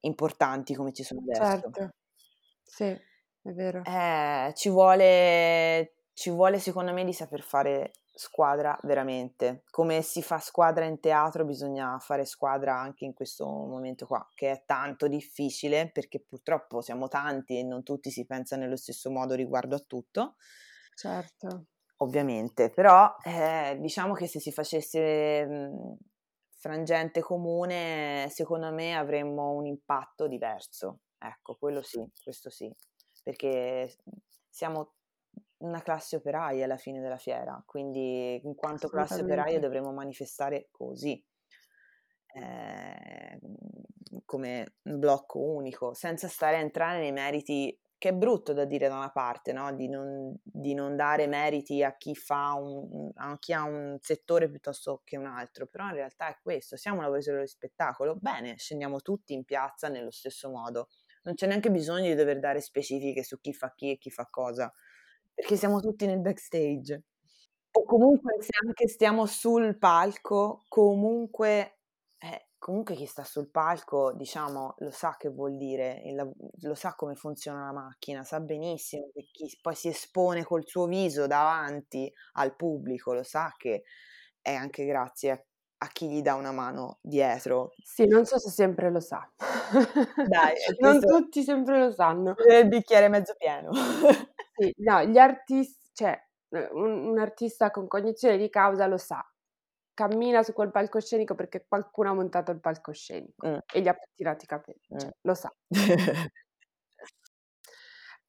[0.00, 1.70] importanti come ci sono adesso.
[1.70, 1.88] Certo,
[2.64, 3.84] sì, è vero.
[3.86, 9.62] Eh, ci vuole, ci vuole secondo me di saper fare squadra veramente.
[9.70, 14.50] Come si fa squadra in teatro, bisogna fare squadra anche in questo momento qua, che
[14.50, 19.34] è tanto difficile perché purtroppo siamo tanti e non tutti si pensano nello stesso modo
[19.34, 20.34] riguardo a tutto.
[20.96, 21.66] Certo.
[21.98, 25.96] Ovviamente, però eh, diciamo che se si facesse mh,
[26.56, 31.00] frangente comune, secondo me avremmo un impatto diverso.
[31.18, 32.70] Ecco, quello sì, questo sì,
[33.22, 33.96] perché
[34.48, 34.94] siamo
[35.58, 41.24] una classe operaia alla fine della fiera, quindi in quanto classe operaia dovremmo manifestare così,
[42.34, 43.38] eh,
[44.24, 48.88] come un blocco unico, senza stare a entrare nei meriti, che è brutto da dire
[48.88, 49.72] da una parte, no?
[49.74, 54.50] di, non, di, non, dare meriti a chi, fa un, a chi ha un settore
[54.50, 59.00] piuttosto che un altro, però in realtà è questo, siamo lavoratori di spettacolo, bene, scendiamo
[59.00, 60.88] tutti in piazza nello stesso modo,
[61.22, 64.26] non c'è neanche bisogno di dover dare specifiche su chi fa chi e chi fa
[64.28, 64.70] cosa
[65.32, 67.04] perché siamo tutti nel backstage.
[67.72, 71.78] O comunque se anche stiamo sul palco, comunque,
[72.18, 76.00] eh, comunque chi sta sul palco, diciamo, lo sa che vuol dire,
[76.62, 80.86] lo sa come funziona la macchina, sa benissimo che chi poi si espone col suo
[80.86, 83.82] viso davanti al pubblico, lo sa che
[84.40, 85.44] è anche grazie a,
[85.76, 87.74] a chi gli dà una mano dietro.
[87.82, 89.30] Sì, non so se sempre lo sa.
[90.26, 92.34] Dai, non tutti sempre lo sanno.
[92.48, 93.72] Il bicchiere mezzo pieno.
[94.56, 99.22] Sì, no, gli artisti, cioè un, un artista con cognizione di causa lo sa,
[99.94, 103.56] cammina su quel palcoscenico perché qualcuno ha montato il palcoscenico mm.
[103.72, 105.10] e gli ha pettinato i capelli, cioè, mm.
[105.22, 105.52] lo sa.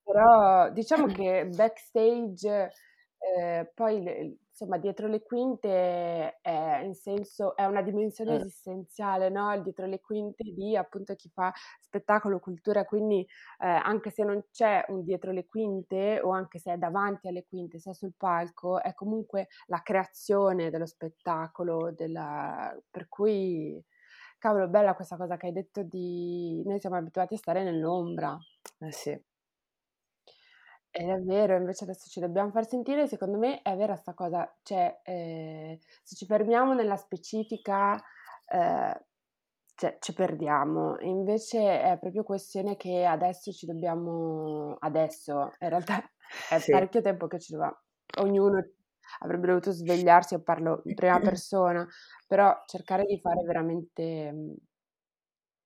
[0.04, 2.71] Però diciamo che backstage
[3.17, 8.36] eh, poi le, insomma dietro le quinte è, in senso, è una dimensione mm.
[8.36, 9.54] esistenziale, no?
[9.54, 14.41] Il dietro le quinte di appunto chi fa spettacolo, cultura, quindi eh, anche se non
[14.52, 18.13] c'è un dietro le quinte o anche se è davanti alle quinte, se è sul
[18.15, 22.74] palco, è comunque la creazione dello spettacolo, della...
[22.89, 23.84] per cui
[24.38, 28.38] cavolo, bella questa cosa che hai detto di noi siamo abituati a stare nell'ombra.
[28.80, 29.22] Eh sì.
[30.97, 35.01] È vero, invece adesso ci dobbiamo far sentire, secondo me è vera sta cosa, cioè
[35.03, 38.01] eh, se ci fermiamo nella specifica,
[38.45, 39.05] eh,
[39.75, 46.01] cioè, ci perdiamo, invece è proprio questione che adesso ci dobbiamo, adesso, in realtà
[46.49, 46.71] è sì.
[46.71, 47.77] parecchio tempo che ci dobbiamo,
[48.21, 48.65] ognuno
[49.19, 51.86] avrebbe dovuto svegliarsi, io parlo in prima persona,
[52.25, 54.01] però cercare di fare veramente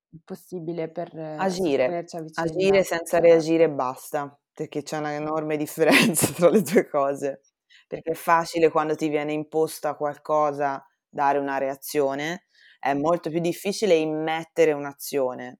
[0.09, 6.61] il possibile per agire, agire senza reagire e basta perché c'è un'enorme differenza tra le
[6.61, 7.41] due cose,
[7.87, 13.95] perché è facile quando ti viene imposta qualcosa dare una reazione, è molto più difficile
[13.95, 15.59] immettere un'azione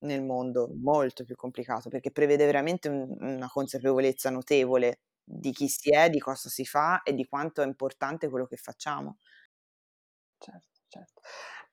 [0.00, 5.90] nel mondo, molto più complicato, perché prevede veramente un, una consapevolezza notevole di chi si
[5.90, 9.16] è, di cosa si fa e di quanto è importante quello che facciamo.
[10.38, 11.20] Certo, certo.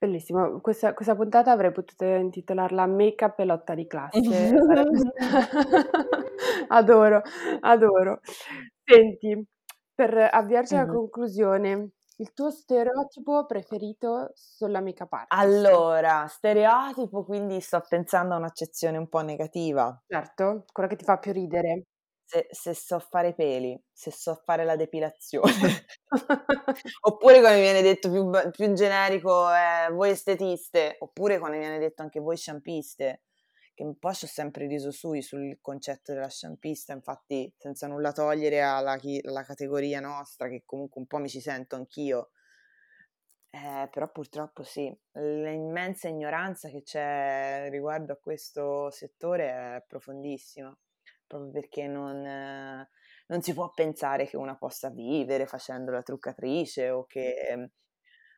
[0.02, 4.50] Bellissimo, questa, questa puntata avrei potuto intitolarla Make-up e lotta di classe.
[6.66, 7.22] adoro,
[7.60, 8.18] adoro.
[8.84, 9.46] Senti,
[9.94, 15.40] per avviarci alla conclusione, il tuo stereotipo preferito sulla make-up artist?
[15.40, 19.96] Allora, stereotipo, quindi sto pensando a un'accezione un po' negativa.
[20.04, 21.84] Certo, quella che ti fa più ridere
[22.32, 25.50] se, se so fare peli, se so fare la depilazione.
[27.00, 32.20] oppure come viene detto più, più generico, eh, voi estetiste, oppure quando viene detto anche
[32.20, 33.22] voi sciampiste,
[33.74, 38.12] che un po' ci ho sempre riso sui sul concetto della sciampista, infatti senza nulla
[38.12, 42.30] togliere alla, alla categoria nostra, che comunque un po' mi ci sento anch'io,
[43.50, 50.74] eh, però purtroppo sì, l'immensa ignoranza che c'è riguardo a questo settore è profondissima
[51.32, 52.20] proprio perché non,
[53.26, 57.70] non, si può pensare che una possa vivere facendo la truccatrice o che...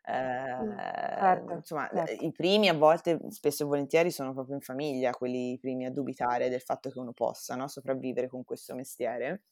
[0.06, 0.76] Eh,
[1.16, 2.24] certo, insomma, certo.
[2.24, 6.50] i primi a volte, spesso e volentieri, sono proprio in famiglia quelli primi a dubitare
[6.50, 9.44] del fatto che uno possa no, sopravvivere con questo mestiere.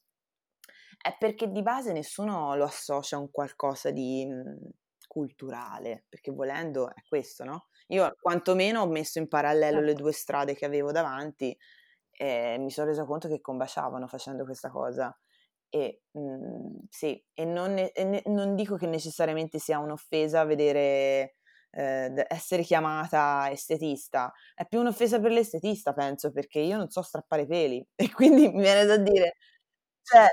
[1.01, 4.69] È perché di base nessuno lo associa a un qualcosa di mh,
[5.09, 7.69] culturale, perché volendo è questo, no?
[7.89, 10.03] Io quantomeno ho messo in parallelo le Certo.
[10.03, 11.57] due strade che avevo davanti
[12.17, 15.15] e mi sono resa conto che combaciavano facendo questa cosa.
[15.71, 21.37] E mh, sì, e non, e ne- non dico che necessariamente sia un'offesa vedere
[21.71, 27.47] eh, essere chiamata estetista, è più un'offesa per l'estetista, penso, perché io non so strappare
[27.47, 29.37] peli e quindi mi viene da dire,
[30.03, 30.27] cioè,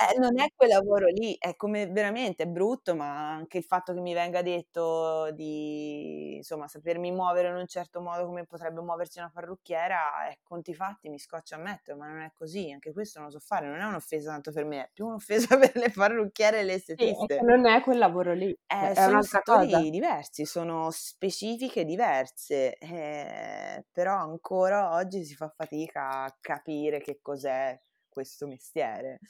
[0.00, 3.92] eh, non è quel lavoro lì, è come veramente è brutto, ma anche il fatto
[3.94, 9.18] che mi venga detto di, insomma, sapermi muovere in un certo modo come potrebbe muoversi
[9.20, 13.28] una parrucchiera, è conti fatti, mi scoccia ammettere, ma non è così, anche questo non
[13.28, 16.60] lo so fare, non è un'offesa tanto per me, è più un'offesa per le parrucchiere
[16.60, 17.44] e le Sì, estetiste.
[17.44, 19.86] non è quel lavoro lì, Eh, è sono un'altra cosa.
[19.90, 27.80] diversi, sono specifiche diverse, eh, però ancora oggi si fa fatica a capire che cos'è
[28.08, 29.20] questo mestiere.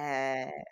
[0.00, 0.62] Eh,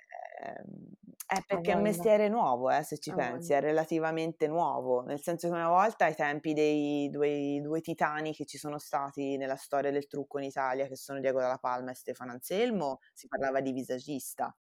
[0.40, 0.92] ehm,
[1.26, 5.20] è Ha perché è un mestiere nuovo, eh, se ci pensi, è relativamente nuovo, nel
[5.20, 9.56] senso che una volta ai tempi dei due, due titani che ci sono stati nella
[9.56, 13.60] storia del trucco in Italia, che sono Diego Dalla Palma e Stefano Anselmo, si parlava
[13.60, 14.56] di visagista.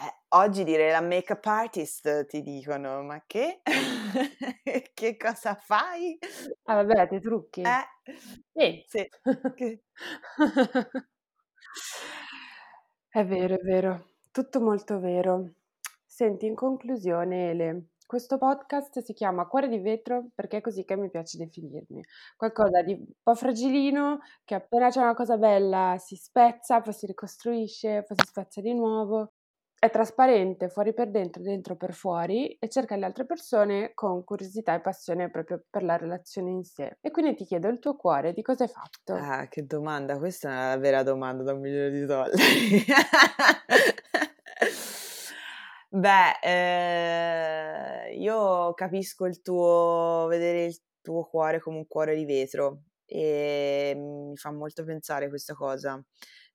[0.00, 3.62] Eh, oggi dire la make-up artist ti dicono: "Ma che?
[4.94, 6.18] Che cosa fai?"
[6.66, 7.64] Ah vabbè, ti trucchi?
[7.64, 7.84] Eh,
[8.54, 8.86] Sì.
[8.86, 9.08] sì,
[13.18, 15.54] È vero, è vero, tutto molto vero.
[16.06, 20.96] Senti, in conclusione Ele, questo podcast si chiama Cuore di vetro perché è così che
[20.96, 22.00] mi piace definirmi.
[22.36, 27.06] Qualcosa di un po' fragilino, che appena c'è una cosa bella si spezza, poi si
[27.06, 29.32] ricostruisce, poi si spezza di nuovo.
[29.80, 34.74] È trasparente, fuori per dentro, dentro per fuori e cerca le altre persone con curiosità
[34.74, 36.98] e passione proprio per la relazione in sé.
[37.00, 39.14] E quindi ti chiedo il tuo cuore di cosa è fatto?
[39.14, 42.34] Ah, che domanda, questa è una vera domanda da un milione di dollari.
[45.90, 52.82] Beh, ehm, io capisco il tuo vedere il tuo cuore come un cuore di vetro
[53.06, 56.02] e mi fa molto pensare questa cosa,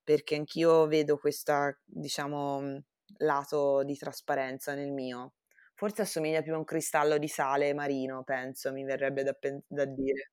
[0.04, 2.82] perché anch'io vedo questa, diciamo,
[3.18, 5.34] lato di trasparenza nel mio.
[5.74, 9.36] Forse assomiglia più a un cristallo di sale marino, penso, mi verrebbe da
[9.66, 10.30] da dire.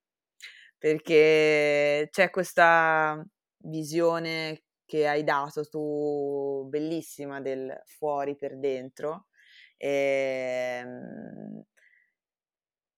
[0.77, 3.23] Perché c'è questa
[3.65, 9.27] visione che hai dato tu, bellissima, del fuori per dentro.
[9.77, 11.63] Ehm,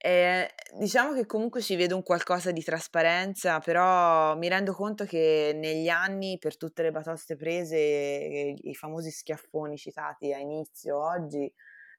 [0.06, 5.54] e diciamo che comunque ci vedo un qualcosa di trasparenza, però mi rendo conto che
[5.56, 11.50] negli anni, per tutte le batoste prese, i famosi schiaffoni citati a inizio oggi,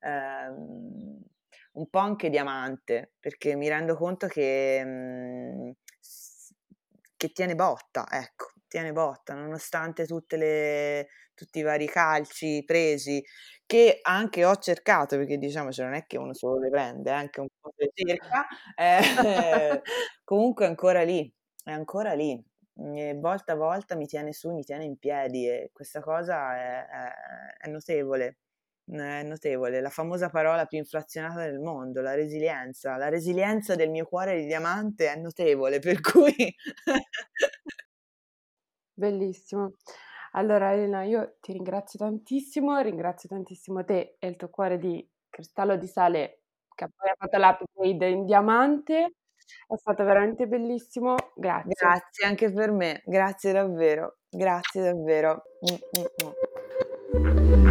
[0.01, 1.19] ehm,
[1.73, 5.73] un po' anche diamante, perché mi rendo conto che, mhmm,
[7.17, 13.25] che tiene botta, ecco, tiene botta, nonostante le tutti i vari calci presi,
[13.67, 17.41] che anche ho cercato, perché diciamoci non è che uno solo le prende, eh, anche
[17.41, 18.47] un po' se cerca,
[18.77, 19.81] ehm,
[20.25, 21.33] comunque è ancora lì,
[21.65, 22.43] è ancora lì.
[22.77, 26.87] E volta a volta mi tiene su, mi tiene in piedi e questa cosa è
[26.87, 27.13] è
[27.67, 28.39] è notevole.
[28.87, 32.97] È notevole, la famosa parola più inflazionata del mondo, la resilienza.
[32.97, 36.35] La resilienza del mio cuore di diamante è notevole, per cui
[38.97, 39.75] Bellissimo.
[40.33, 45.77] Allora Elena, io ti ringrazio tantissimo, ringrazio tantissimo te e il tuo cuore di cristallo
[45.77, 46.43] di sale
[46.75, 49.15] che poi ha fatto l'upgrade in diamante.
[49.67, 51.15] È stato veramente bellissimo.
[51.35, 51.73] Grazie.
[51.75, 55.43] Grazie anche per me, grazie davvero, grazie davvero.
[57.13, 57.64] Mh.